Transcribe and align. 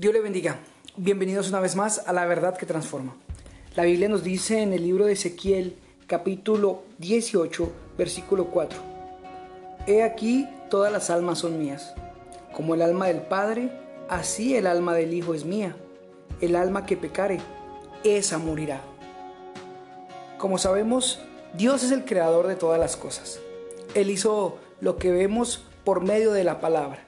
Dios 0.00 0.14
le 0.14 0.20
bendiga. 0.20 0.60
Bienvenidos 0.96 1.48
una 1.48 1.58
vez 1.58 1.74
más 1.74 2.06
a 2.06 2.12
la 2.12 2.24
verdad 2.24 2.56
que 2.56 2.66
transforma. 2.66 3.16
La 3.74 3.82
Biblia 3.82 4.08
nos 4.08 4.22
dice 4.22 4.62
en 4.62 4.72
el 4.72 4.84
libro 4.84 5.06
de 5.06 5.14
Ezequiel, 5.14 5.76
capítulo 6.06 6.84
18, 6.98 7.72
versículo 7.98 8.44
4. 8.44 8.78
He 9.88 10.04
aquí 10.04 10.48
todas 10.70 10.92
las 10.92 11.10
almas 11.10 11.40
son 11.40 11.58
mías. 11.58 11.96
Como 12.54 12.76
el 12.76 12.82
alma 12.82 13.08
del 13.08 13.22
Padre, 13.22 13.72
así 14.08 14.54
el 14.54 14.68
alma 14.68 14.94
del 14.94 15.12
Hijo 15.12 15.34
es 15.34 15.44
mía. 15.44 15.74
El 16.40 16.54
alma 16.54 16.86
que 16.86 16.96
pecare, 16.96 17.40
esa 18.04 18.38
morirá. 18.38 18.80
Como 20.38 20.58
sabemos, 20.58 21.18
Dios 21.54 21.82
es 21.82 21.90
el 21.90 22.04
creador 22.04 22.46
de 22.46 22.54
todas 22.54 22.78
las 22.78 22.96
cosas. 22.96 23.40
Él 23.96 24.10
hizo 24.10 24.58
lo 24.80 24.96
que 24.96 25.10
vemos 25.10 25.64
por 25.82 26.04
medio 26.04 26.30
de 26.30 26.44
la 26.44 26.60
palabra. 26.60 27.07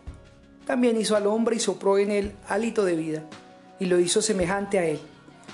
También 0.67 0.97
hizo 0.97 1.17
al 1.17 1.27
hombre 1.27 1.57
y 1.57 1.61
sopró 1.61 1.99
en 1.99 2.11
él 2.11 2.33
hálito 2.49 2.85
de 2.85 2.97
vida 2.97 3.25
y 3.79 3.87
lo 3.87 3.99
hizo 3.99 4.23
semejante 4.23 4.79
a 4.79 4.87
él. 4.87 5.01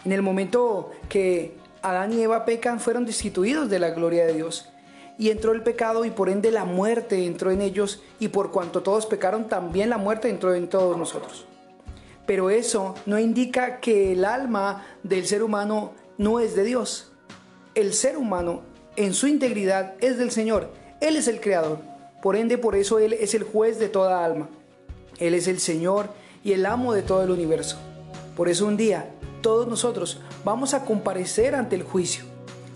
En 0.05 0.13
el 0.13 0.23
momento 0.23 0.91
que 1.09 1.57
Adán 1.83 2.13
y 2.13 2.23
Eva 2.23 2.45
pecan, 2.45 2.81
fueron 2.81 3.07
destituidos 3.07 3.71
de 3.71 3.79
la 3.79 3.91
gloria 3.91 4.27
de 4.27 4.35
Dios. 4.35 4.69
Y 5.19 5.31
entró 5.31 5.53
el 5.53 5.63
pecado 5.63 6.05
y 6.05 6.11
por 6.11 6.29
ende 6.29 6.51
la 6.51 6.65
muerte 6.65 7.25
entró 7.25 7.51
en 7.51 7.63
ellos 7.63 8.03
y 8.19 8.29
por 8.29 8.51
cuanto 8.51 8.83
todos 8.83 9.07
pecaron, 9.07 9.49
también 9.49 9.89
la 9.89 9.97
muerte 9.97 10.29
entró 10.29 10.55
en 10.55 10.69
todos 10.69 10.99
nosotros. 10.99 11.47
Pero 12.27 12.51
eso 12.51 12.97
no 13.07 13.19
indica 13.19 13.79
que 13.79 14.13
el 14.13 14.25
alma 14.25 14.85
del 15.05 15.27
ser 15.27 15.43
humano 15.43 15.93
no 16.19 16.41
es 16.41 16.57
de 16.57 16.65
Dios. 16.65 17.13
El 17.75 17.95
ser 17.95 18.19
humano 18.19 18.63
en 18.97 19.15
su 19.15 19.29
integridad 19.29 19.95
es 20.01 20.19
del 20.19 20.33
Señor. 20.33 20.73
Él 21.01 21.17
es 21.17 21.29
el 21.29 21.41
creador. 21.41 21.79
Por 22.21 22.35
ende, 22.35 22.59
por 22.59 22.75
eso 22.75 22.99
Él 22.99 23.13
es 23.13 23.35
el 23.35 23.45
juez 23.45 23.79
de 23.79 23.89
toda 23.89 24.25
alma. 24.25 24.49
Él 25.19 25.35
es 25.35 25.49
el 25.49 25.61
Señor 25.61 26.11
y 26.45 26.53
el 26.53 26.67
amo 26.67 26.93
de 26.93 27.03
todo 27.03 27.23
el 27.23 27.31
universo. 27.31 27.79
Por 28.37 28.49
eso 28.49 28.67
un 28.67 28.77
día 28.77 29.11
todos 29.41 29.67
nosotros 29.69 30.21
vamos 30.45 30.75
a 30.75 30.85
comparecer 30.85 31.55
ante 31.55 31.77
el 31.77 31.83
juicio, 31.83 32.25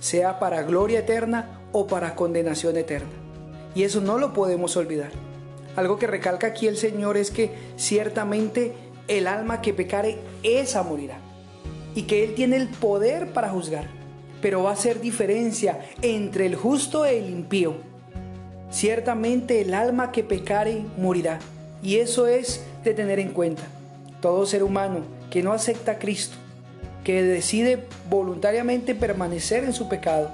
sea 0.00 0.38
para 0.38 0.62
gloria 0.62 1.00
eterna 1.00 1.60
o 1.72 1.86
para 1.86 2.14
condenación 2.14 2.76
eterna. 2.76 3.10
Y 3.74 3.84
eso 3.84 4.00
no 4.00 4.18
lo 4.18 4.32
podemos 4.32 4.76
olvidar. 4.76 5.10
Algo 5.76 5.98
que 5.98 6.06
recalca 6.06 6.48
aquí 6.48 6.66
el 6.66 6.76
Señor 6.76 7.16
es 7.16 7.30
que 7.30 7.52
ciertamente 7.76 8.74
el 9.08 9.26
alma 9.26 9.60
que 9.60 9.74
pecare, 9.74 10.18
esa 10.42 10.82
morirá. 10.82 11.18
Y 11.94 12.02
que 12.02 12.24
Él 12.24 12.34
tiene 12.34 12.56
el 12.56 12.68
poder 12.68 13.32
para 13.32 13.50
juzgar. 13.50 13.88
Pero 14.40 14.62
va 14.62 14.72
a 14.72 14.76
ser 14.76 15.00
diferencia 15.00 15.80
entre 16.02 16.46
el 16.46 16.54
justo 16.54 17.04
e 17.04 17.18
el 17.18 17.28
impío. 17.30 17.74
Ciertamente 18.70 19.60
el 19.60 19.74
alma 19.74 20.12
que 20.12 20.22
pecare 20.22 20.84
morirá. 20.96 21.40
Y 21.82 21.96
eso 21.96 22.26
es 22.26 22.62
de 22.84 22.94
tener 22.94 23.18
en 23.18 23.30
cuenta. 23.30 23.62
Todo 24.20 24.46
ser 24.46 24.62
humano 24.62 25.00
que 25.30 25.42
no 25.42 25.52
acepta 25.52 25.92
a 25.92 25.98
Cristo, 25.98 26.36
que 27.04 27.22
decide 27.22 27.84
voluntariamente 28.08 28.94
permanecer 28.94 29.64
en 29.64 29.72
su 29.72 29.88
pecado 29.88 30.30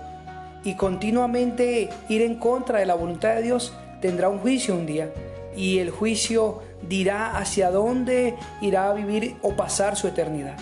y 0.64 0.74
continuamente 0.74 1.88
ir 2.08 2.22
en 2.22 2.36
contra 2.36 2.80
de 2.80 2.86
la 2.86 2.94
voluntad 2.94 3.36
de 3.36 3.42
Dios, 3.42 3.72
tendrá 4.00 4.28
un 4.28 4.38
juicio 4.38 4.74
un 4.74 4.86
día. 4.86 5.12
Y 5.56 5.78
el 5.78 5.90
juicio 5.90 6.60
dirá 6.86 7.38
hacia 7.38 7.70
dónde 7.70 8.34
irá 8.60 8.90
a 8.90 8.94
vivir 8.94 9.36
o 9.42 9.54
pasar 9.54 9.96
su 9.96 10.08
eternidad. 10.08 10.56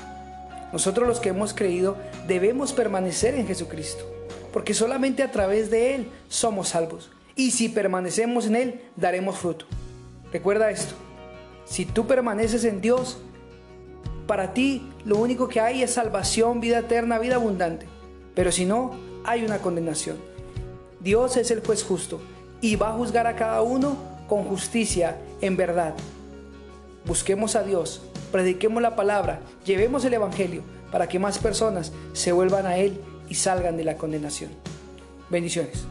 Nosotros 0.73 1.09
los 1.09 1.21
que 1.21 1.31
hemos 1.31 1.55
creído 1.55 1.97
debemos 2.29 2.73
permanecer 2.73 3.35
en 3.35 3.47
Jesucristo, 3.47 4.05
porque 4.53 4.75
solamente 4.75 5.23
a 5.23 5.31
través 5.31 5.71
de 5.71 5.95
Él 5.95 6.09
somos 6.29 6.69
salvos. 6.69 7.11
Y 7.35 7.53
si 7.53 7.69
permanecemos 7.69 8.47
en 8.47 8.57
Él, 8.57 8.81
daremos 8.97 9.39
fruto. 9.39 9.67
Recuerda 10.35 10.73
esto, 10.73 10.97
si 11.65 11.87
tú 11.87 12.09
permaneces 12.09 12.65
en 12.65 12.81
Dios, 12.81 13.19
para 14.27 14.53
ti 14.53 14.91
lo 15.05 15.19
único 15.19 15.47
que 15.47 15.61
hay 15.61 15.85
es 15.85 15.93
salvación, 15.93 16.61
vida 16.61 16.81
eterna, 16.81 17.21
vida 17.21 17.37
abundante. 17.37 17.87
Pero 18.35 18.51
si 18.51 18.65
no, 18.65 18.97
hay 19.25 19.45
una 19.45 19.59
condenación. 19.59 20.17
Dios 20.99 21.37
es 21.37 21.53
el 21.53 21.65
juez 21.65 21.85
justo 21.85 22.21
y 22.61 22.75
va 22.75 22.89
a 22.89 22.95
juzgar 22.95 23.29
a 23.29 23.37
cada 23.37 23.63
uno 23.63 23.97
con 24.29 24.43
justicia, 24.43 25.19
en 25.41 25.57
verdad. 25.57 25.95
Busquemos 27.05 27.55
a 27.55 27.63
Dios, 27.63 28.03
prediquemos 28.33 28.83
la 28.83 28.97
palabra, 28.97 29.39
llevemos 29.65 30.05
el 30.05 30.15
Evangelio 30.15 30.63
para 30.91 31.07
que 31.07 31.21
más 31.21 31.39
personas 31.39 31.93
se 32.13 32.33
vuelvan 32.33 32.67
a 32.67 32.77
Él 32.77 33.01
y 33.29 33.37
salgan 33.37 33.77
de 33.77 33.85
la 33.85 33.97
condenación. 33.97 34.51
Bendiciones. 35.31 35.85